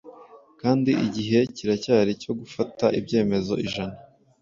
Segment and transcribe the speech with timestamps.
[0.61, 3.97] Kandi igihe kiracyari cyo gufata ibyemezo ijana